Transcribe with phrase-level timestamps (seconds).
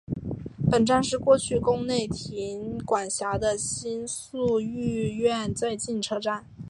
[0.71, 6.47] 本站是过去宫内厅管辖的新宿御苑最近车站。